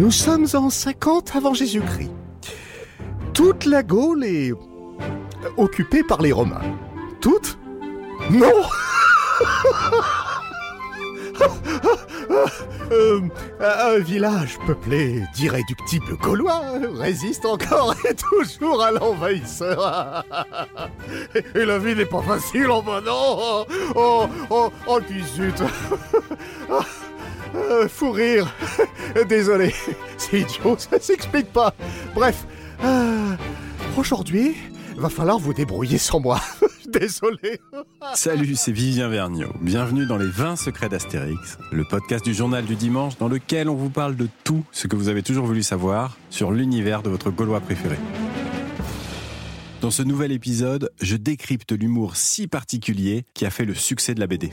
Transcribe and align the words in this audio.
Nous 0.00 0.10
sommes 0.10 0.46
en 0.54 0.70
50 0.70 1.36
avant 1.36 1.52
Jésus-Christ. 1.52 2.10
Toute 3.34 3.66
la 3.66 3.82
Gaule 3.82 4.24
est 4.24 4.50
occupée 5.58 6.02
par 6.02 6.22
les 6.22 6.32
Romains. 6.32 6.62
Toute 7.20 7.58
Non 8.30 8.62
Euh, 12.92 13.20
un 13.60 13.98
village 13.98 14.58
peuplé 14.66 15.22
d'irréductibles 15.34 16.16
Gaulois 16.16 16.60
résiste 16.96 17.46
encore 17.46 17.94
et 18.08 18.14
toujours 18.14 18.82
à 18.82 18.90
l'envahisseur. 18.90 20.24
Et 21.54 21.64
la 21.64 21.78
vie 21.78 21.94
n'est 21.94 22.04
pas 22.04 22.22
facile 22.22 22.68
en 22.68 22.82
bas, 22.82 23.00
non 23.00 23.64
Oh, 23.94 24.26
oh, 24.50 24.72
oh, 24.88 25.00
qui 25.06 25.22
zut 25.22 25.62
Euh, 27.54 27.88
Fou 27.88 28.12
rire. 28.12 28.54
Désolé, 29.28 29.74
c'est 30.16 30.40
idiot, 30.40 30.76
ça 30.78 31.00
s'explique 31.00 31.52
pas. 31.52 31.74
Bref, 32.14 32.46
euh, 32.84 33.34
aujourd'hui, 33.96 34.54
va 34.96 35.08
falloir 35.08 35.38
vous 35.38 35.54
débrouiller 35.54 35.98
sans 35.98 36.20
moi. 36.20 36.40
Désolé. 36.88 37.60
Salut, 38.14 38.56
c'est 38.56 38.72
Vivien 38.72 39.08
Vergniaud. 39.08 39.52
Bienvenue 39.60 40.06
dans 40.06 40.16
les 40.16 40.26
20 40.26 40.56
secrets 40.56 40.88
d'Astérix, 40.88 41.56
le 41.70 41.84
podcast 41.84 42.24
du 42.24 42.34
journal 42.34 42.64
du 42.64 42.74
dimanche 42.74 43.16
dans 43.18 43.28
lequel 43.28 43.68
on 43.68 43.76
vous 43.76 43.90
parle 43.90 44.16
de 44.16 44.28
tout 44.44 44.64
ce 44.72 44.88
que 44.88 44.96
vous 44.96 45.08
avez 45.08 45.22
toujours 45.22 45.46
voulu 45.46 45.62
savoir 45.62 46.16
sur 46.30 46.50
l'univers 46.50 47.02
de 47.02 47.10
votre 47.10 47.30
Gaulois 47.30 47.60
préféré. 47.60 47.96
Dans 49.80 49.90
ce 49.90 50.02
nouvel 50.02 50.32
épisode, 50.32 50.90
je 51.00 51.16
décrypte 51.16 51.72
l'humour 51.72 52.16
si 52.16 52.48
particulier 52.48 53.24
qui 53.34 53.46
a 53.46 53.50
fait 53.50 53.64
le 53.64 53.74
succès 53.74 54.14
de 54.14 54.20
la 54.20 54.26
BD. 54.26 54.50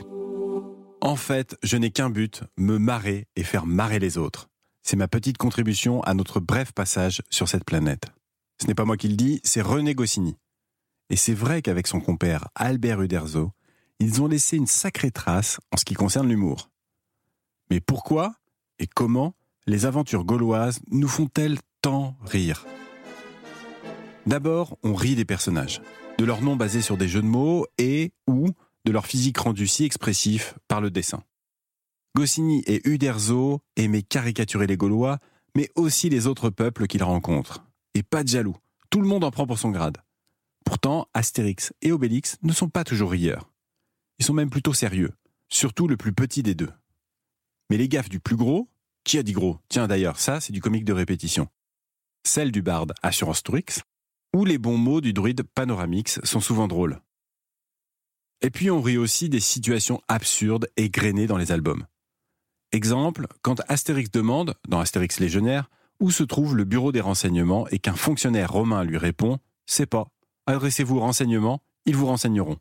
En 1.00 1.14
fait, 1.14 1.56
je 1.62 1.76
n'ai 1.76 1.90
qu'un 1.90 2.10
but, 2.10 2.42
me 2.56 2.78
marrer 2.78 3.28
et 3.36 3.44
faire 3.44 3.66
marrer 3.66 4.00
les 4.00 4.18
autres. 4.18 4.48
C'est 4.82 4.96
ma 4.96 5.06
petite 5.06 5.38
contribution 5.38 6.02
à 6.02 6.12
notre 6.12 6.40
bref 6.40 6.72
passage 6.72 7.22
sur 7.30 7.48
cette 7.48 7.64
planète. 7.64 8.06
Ce 8.60 8.66
n'est 8.66 8.74
pas 8.74 8.84
moi 8.84 8.96
qui 8.96 9.08
le 9.08 9.14
dis, 9.14 9.40
c'est 9.44 9.60
René 9.62 9.94
Goscinny. 9.94 10.36
Et 11.08 11.16
c'est 11.16 11.34
vrai 11.34 11.62
qu'avec 11.62 11.86
son 11.86 12.00
compère 12.00 12.48
Albert 12.56 13.00
Uderzo, 13.00 13.52
ils 14.00 14.20
ont 14.22 14.26
laissé 14.26 14.56
une 14.56 14.66
sacrée 14.66 15.12
trace 15.12 15.60
en 15.72 15.76
ce 15.76 15.84
qui 15.84 15.94
concerne 15.94 16.28
l'humour. 16.28 16.68
Mais 17.70 17.80
pourquoi 17.80 18.34
et 18.80 18.88
comment 18.88 19.34
les 19.66 19.86
aventures 19.86 20.24
gauloises 20.24 20.80
nous 20.90 21.08
font-elles 21.08 21.58
tant 21.80 22.16
rire? 22.22 22.66
D'abord, 24.26 24.76
on 24.82 24.94
rit 24.94 25.14
des 25.14 25.24
personnages, 25.24 25.80
de 26.18 26.24
leurs 26.24 26.42
noms 26.42 26.56
basés 26.56 26.82
sur 26.82 26.96
des 26.96 27.08
jeux 27.08 27.22
de 27.22 27.26
mots 27.26 27.66
et 27.78 28.12
ou 28.26 28.48
de 28.88 28.92
leur 28.92 29.06
physique 29.06 29.36
rendu 29.36 29.66
si 29.66 29.84
expressif 29.84 30.54
par 30.66 30.80
le 30.80 30.90
dessin. 30.90 31.22
Goscinny 32.16 32.62
et 32.66 32.88
Uderzo 32.88 33.60
aimaient 33.76 34.02
caricaturer 34.02 34.66
les 34.66 34.78
Gaulois, 34.78 35.18
mais 35.54 35.68
aussi 35.74 36.08
les 36.08 36.26
autres 36.26 36.48
peuples 36.48 36.86
qu'ils 36.86 37.02
rencontrent. 37.02 37.66
Et 37.92 38.02
pas 38.02 38.22
de 38.22 38.28
jaloux, 38.28 38.56
tout 38.88 39.02
le 39.02 39.06
monde 39.06 39.24
en 39.24 39.30
prend 39.30 39.46
pour 39.46 39.58
son 39.58 39.70
grade. 39.70 39.98
Pourtant, 40.64 41.06
Astérix 41.12 41.74
et 41.82 41.92
Obélix 41.92 42.38
ne 42.42 42.52
sont 42.54 42.70
pas 42.70 42.82
toujours 42.82 43.10
rieurs. 43.10 43.50
Ils 44.18 44.24
sont 44.24 44.32
même 44.32 44.48
plutôt 44.48 44.72
sérieux, 44.72 45.12
surtout 45.50 45.86
le 45.86 45.98
plus 45.98 46.14
petit 46.14 46.42
des 46.42 46.54
deux. 46.54 46.72
Mais 47.68 47.76
les 47.76 47.90
gaffes 47.90 48.08
du 48.08 48.20
plus 48.20 48.36
gros, 48.36 48.70
qui 49.04 49.18
a 49.18 49.22
dit 49.22 49.32
gros? 49.32 49.58
Tiens 49.68 49.86
d'ailleurs, 49.86 50.18
ça 50.18 50.40
c'est 50.40 50.54
du 50.54 50.62
comique 50.62 50.86
de 50.86 50.94
répétition. 50.94 51.48
Celles 52.24 52.52
du 52.52 52.62
barde 52.62 52.94
Assurance 53.02 53.42
Tourix, 53.42 53.82
ou 54.34 54.46
les 54.46 54.56
bons 54.56 54.78
mots 54.78 55.02
du 55.02 55.12
druide 55.12 55.42
Panoramix 55.42 56.20
sont 56.24 56.40
souvent 56.40 56.68
drôles. 56.68 57.02
Et 58.40 58.50
puis 58.50 58.70
on 58.70 58.80
rit 58.80 58.98
aussi 58.98 59.28
des 59.28 59.40
situations 59.40 60.00
absurdes 60.08 60.68
et 60.76 60.88
dans 61.26 61.38
les 61.38 61.50
albums. 61.50 61.86
Exemple, 62.70 63.26
quand 63.42 63.60
Astérix 63.68 64.10
demande, 64.10 64.54
dans 64.68 64.80
Astérix 64.80 65.20
légionnaire, 65.20 65.70
où 66.00 66.10
se 66.10 66.22
trouve 66.22 66.56
le 66.56 66.64
bureau 66.64 66.92
des 66.92 67.00
renseignements? 67.00 67.66
et 67.68 67.78
qu'un 67.78 67.94
fonctionnaire 67.94 68.52
romain 68.52 68.84
lui 68.84 68.98
répond 68.98 69.38
C'est 69.66 69.86
pas. 69.86 70.08
Adressez-vous 70.46 70.96
aux 70.96 71.00
renseignements, 71.00 71.62
ils 71.84 71.96
vous 71.96 72.06
renseigneront. 72.06 72.58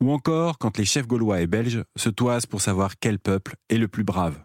Ou 0.00 0.12
encore 0.12 0.58
quand 0.58 0.78
les 0.78 0.84
chefs 0.84 1.06
gaulois 1.06 1.40
et 1.40 1.46
belges 1.46 1.84
se 1.96 2.08
toisent 2.08 2.46
pour 2.46 2.62
savoir 2.62 2.98
quel 2.98 3.18
peuple 3.18 3.56
est 3.68 3.76
le 3.76 3.88
plus 3.88 4.04
brave. 4.04 4.42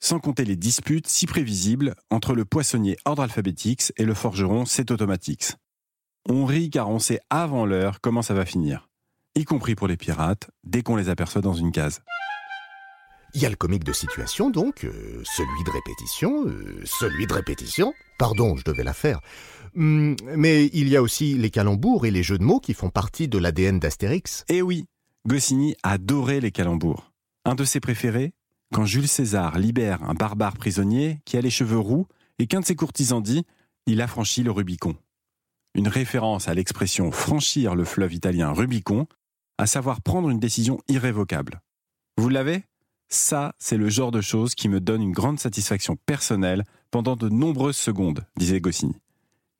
Sans 0.00 0.18
compter 0.18 0.44
les 0.44 0.56
disputes 0.56 1.06
si 1.08 1.26
prévisibles 1.26 1.94
entre 2.10 2.34
le 2.34 2.44
poissonnier 2.44 2.96
ordre 3.04 3.22
alphabétique 3.22 3.92
et 3.96 4.04
le 4.04 4.14
forgeron 4.14 4.64
c'est 4.64 4.90
automatix. 4.90 5.56
On 6.28 6.44
rit 6.44 6.70
car 6.70 6.88
on 6.88 6.98
sait 6.98 7.20
avant 7.30 7.66
l'heure 7.66 8.00
comment 8.00 8.22
ça 8.22 8.34
va 8.34 8.44
finir, 8.44 8.88
y 9.36 9.44
compris 9.44 9.74
pour 9.74 9.86
les 9.86 9.96
pirates, 9.96 10.50
dès 10.64 10.82
qu'on 10.82 10.96
les 10.96 11.08
aperçoit 11.08 11.42
dans 11.42 11.54
une 11.54 11.70
case. 11.70 12.02
Il 13.34 13.42
y 13.42 13.46
a 13.46 13.50
le 13.50 13.56
comique 13.56 13.84
de 13.84 13.92
situation, 13.92 14.50
donc, 14.50 14.84
euh, 14.84 15.22
celui 15.24 15.62
de 15.64 15.70
répétition, 15.70 16.46
euh, 16.46 16.82
celui 16.84 17.26
de 17.26 17.34
répétition. 17.34 17.92
Pardon, 18.18 18.56
je 18.56 18.64
devais 18.64 18.84
la 18.84 18.94
faire. 18.94 19.20
Hum, 19.76 20.16
mais 20.36 20.70
il 20.72 20.88
y 20.88 20.96
a 20.96 21.02
aussi 21.02 21.34
les 21.34 21.50
calembours 21.50 22.06
et 22.06 22.10
les 22.10 22.22
jeux 22.22 22.38
de 22.38 22.44
mots 22.44 22.60
qui 22.60 22.72
font 22.72 22.88
partie 22.88 23.28
de 23.28 23.36
l'ADN 23.36 23.78
d'Astérix. 23.78 24.44
Eh 24.48 24.62
oui, 24.62 24.86
Goscinny 25.26 25.76
adorait 25.82 26.40
les 26.40 26.50
calembours. 26.50 27.12
Un 27.44 27.54
de 27.54 27.64
ses 27.64 27.80
préférés, 27.80 28.32
quand 28.72 28.86
Jules 28.86 29.08
César 29.08 29.58
libère 29.58 30.02
un 30.02 30.14
barbare 30.14 30.56
prisonnier 30.56 31.20
qui 31.26 31.36
a 31.36 31.42
les 31.42 31.50
cheveux 31.50 31.78
roux 31.78 32.06
et 32.38 32.46
qu'un 32.46 32.60
de 32.60 32.64
ses 32.64 32.74
courtisans 32.74 33.22
dit 33.22 33.44
Il 33.86 34.00
a 34.00 34.06
franchi 34.06 34.42
le 34.44 34.50
Rubicon. 34.50 34.96
Une 35.74 35.88
référence 35.88 36.48
à 36.48 36.54
l'expression 36.54 37.12
franchir 37.12 37.74
le 37.74 37.84
fleuve 37.84 38.14
italien 38.14 38.50
Rubicon, 38.52 39.06
à 39.58 39.66
savoir 39.66 40.00
prendre 40.02 40.30
une 40.30 40.40
décision 40.40 40.80
irrévocable. 40.88 41.60
Vous 42.16 42.28
l'avez? 42.28 42.64
Ça, 43.08 43.54
c'est 43.58 43.76
le 43.76 43.88
genre 43.88 44.10
de 44.10 44.20
choses 44.20 44.54
qui 44.54 44.68
me 44.68 44.80
donne 44.80 45.02
une 45.02 45.12
grande 45.12 45.38
satisfaction 45.38 45.96
personnelle 46.06 46.64
pendant 46.90 47.16
de 47.16 47.28
nombreuses 47.28 47.76
secondes, 47.76 48.26
disait 48.36 48.60
Goscinny. 48.60 48.96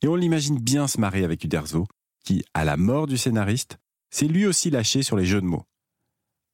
Et 0.03 0.09
on 0.09 0.17
l'imagine 0.17 0.59
bien 0.59 0.89
se 0.89 1.01
marrer 1.01 1.25
avec 1.25 1.45
Uderzo, 1.45 1.87
qui, 2.25 2.45
à 2.55 2.65
la 2.65 2.77
mort 2.77 3.06
du 3.06 3.17
scénariste, 3.17 3.79
s'est 4.11 4.27
lui 4.27 4.47
aussi 4.47 4.71
lâché 4.71 5.03
sur 5.03 5.17
les 5.17 5.27
jeux 5.27 5.41
de 5.41 5.47
mots. 5.47 5.65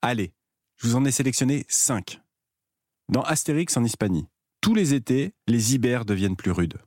Allez, 0.03 0.33
je 0.77 0.89
vous 0.89 0.97
en 0.97 1.05
ai 1.05 1.11
sélectionné 1.11 1.65
cinq. 1.69 2.21
Dans 3.09 3.23
Astérix 3.23 3.77
en 3.77 3.85
Hispanie, 3.85 4.27
tous 4.61 4.75
les 4.75 4.95
étés, 4.95 5.33
les 5.47 5.75
ibères 5.75 6.05
deviennent 6.05 6.37
plus 6.37 6.51
rudes. 6.51 6.79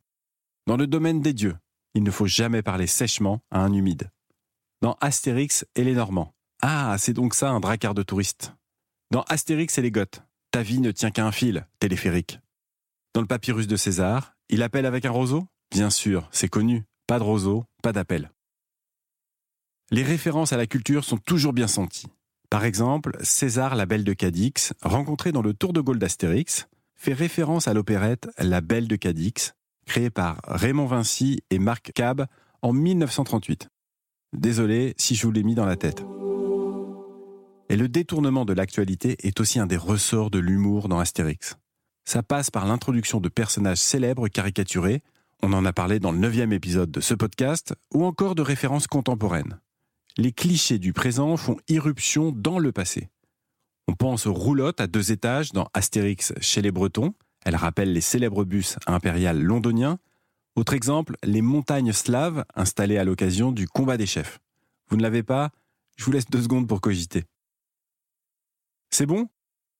Dans 0.67 0.77
le 0.77 0.87
domaine 0.87 1.21
des 1.21 1.33
dieux, 1.33 1.55
il 1.93 2.03
ne 2.03 2.11
faut 2.11 2.27
jamais 2.27 2.61
parler 2.61 2.87
sèchement 2.87 3.41
à 3.51 3.61
un 3.61 3.73
humide. 3.73 4.11
Dans 4.81 4.97
Astérix 5.01 5.65
et 5.75 5.83
les 5.83 5.93
Normands, 5.93 6.34
ah, 6.67 6.95
c'est 6.97 7.13
donc 7.13 7.35
ça 7.35 7.51
un 7.51 7.59
dracard 7.59 7.93
de 7.93 8.01
touristes. 8.01 8.55
Dans 9.11 9.21
Astérix 9.29 9.77
et 9.77 9.83
les 9.83 9.91
Goths, 9.91 10.23
ta 10.49 10.63
vie 10.63 10.79
ne 10.79 10.89
tient 10.89 11.11
qu'à 11.11 11.23
un 11.23 11.31
fil, 11.31 11.67
téléphérique. 11.79 12.39
Dans 13.13 13.21
le 13.21 13.27
papyrus 13.27 13.67
de 13.67 13.75
César, 13.75 14.33
il 14.49 14.63
appelle 14.63 14.87
avec 14.87 15.05
un 15.05 15.11
roseau? 15.11 15.45
Bien 15.69 15.91
sûr, 15.91 16.27
c'est 16.31 16.47
connu, 16.47 16.83
pas 17.05 17.19
de 17.19 17.23
roseau, 17.23 17.65
pas 17.83 17.93
d'appel. 17.93 18.31
Les 19.91 20.01
références 20.01 20.53
à 20.53 20.57
la 20.57 20.65
culture 20.65 21.03
sont 21.03 21.17
toujours 21.17 21.53
bien 21.53 21.67
senties. 21.67 22.07
Par 22.49 22.65
exemple, 22.65 23.15
César 23.21 23.75
la 23.75 23.85
Belle 23.85 24.03
de 24.03 24.13
Cadix, 24.13 24.73
rencontré 24.81 25.31
dans 25.31 25.43
le 25.43 25.53
Tour 25.53 25.71
de 25.71 25.81
Gaulle 25.81 25.99
d'Astérix, 25.99 26.67
fait 26.95 27.13
référence 27.13 27.67
à 27.67 27.75
l'opérette 27.75 28.27
La 28.39 28.61
Belle 28.61 28.87
de 28.87 28.95
Cadix, 28.95 29.53
créée 29.85 30.09
par 30.09 30.39
Raymond 30.45 30.87
Vinci 30.87 31.43
et 31.51 31.59
Marc 31.59 31.91
Cab 31.93 32.25
en 32.63 32.73
1938. 32.73 33.69
Désolé 34.33 34.95
si 34.97 35.13
je 35.13 35.27
vous 35.27 35.31
l'ai 35.31 35.43
mis 35.43 35.53
dans 35.53 35.67
la 35.67 35.75
tête. 35.75 36.03
Et 37.69 37.77
le 37.77 37.89
détournement 37.89 38.45
de 38.45 38.53
l'actualité 38.53 39.17
est 39.27 39.39
aussi 39.39 39.59
un 39.59 39.65
des 39.65 39.77
ressorts 39.77 40.29
de 40.29 40.39
l'humour 40.39 40.87
dans 40.87 40.99
Astérix. 40.99 41.57
Ça 42.03 42.21
passe 42.21 42.51
par 42.51 42.65
l'introduction 42.65 43.19
de 43.19 43.29
personnages 43.29 43.79
célèbres 43.79 44.27
caricaturés, 44.27 45.01
on 45.41 45.53
en 45.53 45.65
a 45.65 45.73
parlé 45.73 45.99
dans 45.99 46.11
le 46.11 46.17
neuvième 46.17 46.53
épisode 46.53 46.91
de 46.91 47.01
ce 47.01 47.13
podcast, 47.13 47.73
ou 47.93 48.05
encore 48.05 48.35
de 48.35 48.41
références 48.41 48.87
contemporaines. 48.87 49.59
Les 50.17 50.31
clichés 50.31 50.79
du 50.79 50.93
présent 50.93 51.35
font 51.37 51.57
irruption 51.67 52.31
dans 52.31 52.59
le 52.59 52.71
passé. 52.71 53.09
On 53.87 53.93
pense 53.93 54.25
aux 54.27 54.33
roulottes 54.33 54.81
à 54.81 54.87
deux 54.87 55.11
étages 55.11 55.51
dans 55.51 55.67
Astérix 55.73 56.33
chez 56.39 56.61
les 56.61 56.71
Bretons, 56.71 57.13
elles 57.45 57.55
rappellent 57.55 57.93
les 57.93 58.01
célèbres 58.01 58.43
bus 58.43 58.77
impériales 58.87 59.41
londoniens. 59.41 59.99
Autre 60.55 60.73
exemple, 60.73 61.15
les 61.23 61.41
montagnes 61.41 61.93
slaves 61.93 62.43
installées 62.55 62.97
à 62.97 63.03
l'occasion 63.03 63.51
du 63.51 63.67
combat 63.67 63.97
des 63.97 64.07
chefs. 64.07 64.39
Vous 64.89 64.97
ne 64.97 65.03
l'avez 65.03 65.21
pas? 65.21 65.51
Je 65.95 66.05
vous 66.05 66.11
laisse 66.11 66.25
deux 66.25 66.41
secondes 66.41 66.67
pour 66.67 66.81
cogiter. 66.81 67.25
C'est 68.97 69.05
bon? 69.05 69.27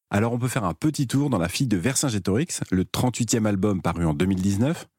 Alors 0.10 0.34
on 0.34 0.38
peut 0.38 0.50
faire 0.50 0.66
un 0.66 0.74
petit 0.74 1.08
tour 1.08 1.30
dans 1.30 1.38
La 1.38 1.48
fille 1.48 1.70
de 1.70 1.78
Vercingétorix, 1.78 2.60
le 2.70 2.84
38e 2.84 3.46
album 3.46 3.82
paru 3.82 4.06
en 4.06 4.14
2019, 4.14 4.90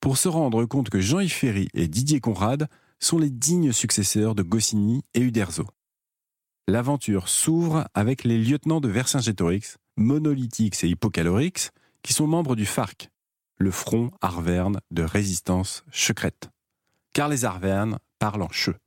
pour 0.00 0.18
se 0.18 0.26
rendre 0.26 0.64
compte 0.64 0.90
que 0.90 1.00
Jean-Yves 1.00 1.32
Ferry 1.32 1.68
et 1.72 1.86
Didier 1.86 2.18
Conrad 2.18 2.66
sont 2.98 3.16
les 3.16 3.30
dignes 3.30 3.70
successeurs 3.70 4.34
de 4.34 4.42
Goscinny 4.42 5.04
et 5.14 5.20
Uderzo. 5.20 5.68
L'aventure 6.66 7.28
s'ouvre 7.28 7.86
avec 7.94 8.24
les 8.24 8.38
lieutenants 8.38 8.80
de 8.80 8.88
Vercingétorix, 8.88 9.78
Monolithix 9.96 10.82
et 10.82 10.88
Hippocalorix, 10.88 11.70
qui 12.02 12.12
sont 12.12 12.26
membres 12.26 12.56
du 12.56 12.66
FARC, 12.66 13.08
le 13.56 13.70
Front 13.70 14.10
Arverne 14.20 14.80
de 14.90 15.04
résistance 15.04 15.84
secrète. 15.92 16.50
Car 17.12 17.28
les 17.28 17.44
Arvernes 17.44 18.00
parlent 18.18 18.42
en 18.42 18.50
cheux. 18.50 18.78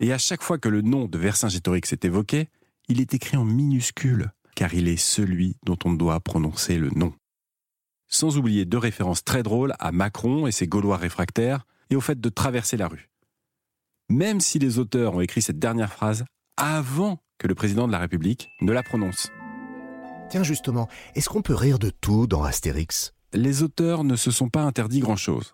Et 0.00 0.12
à 0.12 0.18
chaque 0.18 0.42
fois 0.42 0.58
que 0.58 0.68
le 0.68 0.82
nom 0.82 1.06
de 1.06 1.16
Vercingétorix 1.16 1.94
est 1.94 2.04
évoqué, 2.04 2.50
il 2.88 3.00
est 3.00 3.14
écrit 3.14 3.36
en 3.36 3.44
minuscule, 3.44 4.32
car 4.54 4.74
il 4.74 4.88
est 4.88 4.96
celui 4.96 5.56
dont 5.64 5.78
on 5.84 5.92
doit 5.92 6.20
prononcer 6.20 6.78
le 6.78 6.90
nom. 6.90 7.12
sans 8.14 8.38
oublier 8.38 8.64
deux 8.64 8.78
références 8.78 9.24
très 9.24 9.42
drôles 9.42 9.74
à 9.78 9.90
Macron 9.92 10.46
et 10.46 10.52
ses 10.52 10.68
Gaulois 10.68 10.96
réfractaires 10.96 11.66
et 11.90 11.96
au 11.96 12.00
fait 12.00 12.20
de 12.20 12.28
traverser 12.28 12.76
la 12.76 12.88
rue. 12.88 13.10
Même 14.08 14.40
si 14.40 14.58
les 14.58 14.78
auteurs 14.78 15.14
ont 15.14 15.20
écrit 15.20 15.42
cette 15.42 15.58
dernière 15.58 15.92
phrase 15.92 16.24
avant 16.56 17.18
que 17.38 17.48
le 17.48 17.54
président 17.54 17.86
de 17.86 17.92
la 17.92 17.98
République 17.98 18.48
ne 18.60 18.72
la 18.72 18.82
prononce. 18.82 19.30
Tiens 20.30 20.44
justement, 20.44 20.88
est-ce 21.14 21.28
qu'on 21.28 21.42
peut 21.42 21.54
rire 21.54 21.78
de 21.78 21.90
tout 21.90 22.26
dans 22.26 22.44
Astérix? 22.44 23.12
Les 23.32 23.62
auteurs 23.62 24.04
ne 24.04 24.16
se 24.16 24.30
sont 24.30 24.48
pas 24.48 24.62
interdits 24.62 25.00
grand-chose. 25.00 25.52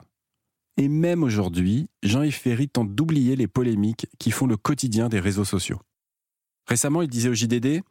Et 0.77 0.88
même 0.88 1.23
aujourd'hui, 1.23 1.88
Jean-Yves 2.03 2.35
Ferry 2.35 2.69
tente 2.69 2.94
d'oublier 2.94 3.37
les 3.37 3.49
polémiques 3.49 4.06
qui 4.19 4.31
font 4.31 4.47
le 4.47 4.56
quotidien 4.56 5.09
des 5.09 5.21
réseaux 5.21 5.44
sociaux. 5.44 5.81
Récemment, 6.70 7.02
il 7.02 7.08
disait 7.08 7.28
au 7.28 7.34
JDD 7.34 7.82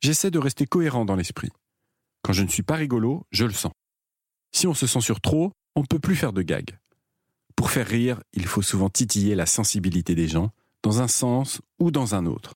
J'essaie 0.00 0.30
de 0.30 0.38
rester 0.38 0.66
cohérent 0.66 1.04
dans 1.04 1.14
l'esprit. 1.14 1.50
Quand 2.22 2.32
je 2.32 2.42
ne 2.42 2.48
suis 2.48 2.62
pas 2.62 2.76
rigolo, 2.76 3.26
je 3.30 3.44
le 3.44 3.52
sens. 3.52 3.72
Si 4.50 4.66
on 4.66 4.72
se 4.72 4.86
censure 4.86 5.20
trop, 5.20 5.52
on 5.76 5.82
ne 5.82 5.86
peut 5.86 5.98
plus 5.98 6.16
faire 6.16 6.32
de 6.32 6.40
gags. 6.40 6.78
Pour 7.54 7.70
faire 7.70 7.86
rire, 7.86 8.22
il 8.32 8.46
faut 8.46 8.62
souvent 8.62 8.88
titiller 8.88 9.34
la 9.34 9.44
sensibilité 9.44 10.14
des 10.14 10.26
gens, 10.26 10.50
dans 10.82 11.02
un 11.02 11.08
sens 11.08 11.60
ou 11.78 11.90
dans 11.90 12.14
un 12.14 12.24
autre. 12.24 12.54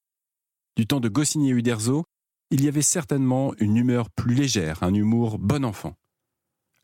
Du 0.76 0.86
temps 0.86 1.00
de 1.00 1.08
Goscinny 1.08 1.50
et 1.50 1.52
Uderzo, 1.54 2.04
il 2.50 2.64
y 2.64 2.68
avait 2.68 2.82
certainement 2.82 3.52
une 3.58 3.76
humeur 3.76 4.08
plus 4.10 4.34
légère, 4.34 4.82
un 4.82 4.94
humour 4.94 5.38
bon 5.38 5.66
enfant. 5.66 5.94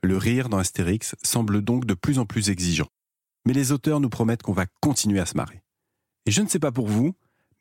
Le 0.03 0.19
rire 0.19 0.51
dans 0.51 0.59
Astérix 0.59 1.15
semble 1.23 1.63
donc 1.63 1.87
de 1.87 1.95
plus 1.95 2.19
en 2.19 2.27
plus 2.27 2.51
exigeant. 2.51 2.89
Mais 3.47 3.55
les 3.55 3.73
auteurs 3.73 4.01
nous 4.01 4.11
promettent 4.11 4.43
qu'on 4.43 4.53
va 4.53 4.67
continuer 4.81 5.21
à 5.21 5.27
se 5.27 5.37
marrer. 5.37 5.63
Et 6.27 6.31
je 6.31 6.43
ne 6.43 6.49
sais 6.49 6.59
pas 6.59 6.73
pour 6.73 6.87
vous, 6.87 7.15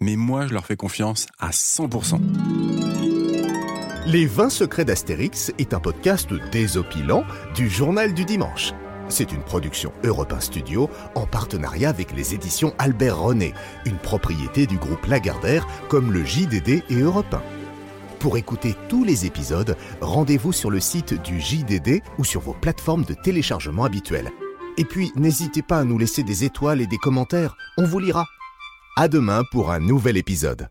mais 0.03 0.17
moi 0.17 0.47
je 0.47 0.53
leur 0.53 0.65
fais 0.65 0.75
confiance 0.75 1.27
à 1.39 1.51
100%. 1.51 2.19
Les 4.05 4.25
20 4.25 4.49
secrets 4.49 4.83
d'Astérix 4.83 5.53
est 5.57 5.73
un 5.73 5.79
podcast 5.79 6.29
désopilant 6.51 7.23
du 7.55 7.69
Journal 7.69 8.13
du 8.13 8.25
Dimanche. 8.25 8.73
C'est 9.07 9.31
une 9.31 9.43
production 9.43 9.93
Europe 10.03 10.33
Studio 10.39 10.89
en 11.15 11.25
partenariat 11.25 11.89
avec 11.89 12.13
les 12.13 12.33
éditions 12.33 12.73
Albert 12.79 13.17
René, 13.17 13.53
une 13.85 13.97
propriété 13.97 14.67
du 14.67 14.77
groupe 14.77 15.05
Lagardère 15.05 15.65
comme 15.87 16.11
le 16.11 16.25
JDD 16.25 16.83
et 16.89 16.99
Europe 16.99 17.33
1. 17.33 17.41
Pour 18.19 18.37
écouter 18.37 18.75
tous 18.89 19.05
les 19.05 19.25
épisodes, 19.25 19.77
rendez-vous 20.01 20.51
sur 20.51 20.69
le 20.69 20.81
site 20.81 21.21
du 21.21 21.39
JDD 21.39 22.01
ou 22.17 22.25
sur 22.25 22.41
vos 22.41 22.53
plateformes 22.53 23.05
de 23.05 23.13
téléchargement 23.13 23.85
habituelles. 23.85 24.31
Et 24.77 24.85
puis, 24.85 25.11
n'hésitez 25.15 25.61
pas 25.61 25.79
à 25.79 25.83
nous 25.83 25.97
laisser 25.97 26.23
des 26.23 26.43
étoiles 26.43 26.81
et 26.81 26.87
des 26.87 26.97
commentaires, 26.97 27.55
on 27.77 27.85
vous 27.85 27.99
lira. 27.99 28.25
À 28.95 29.07
demain 29.07 29.41
pour 29.51 29.71
un 29.71 29.79
nouvel 29.79 30.17
épisode. 30.17 30.69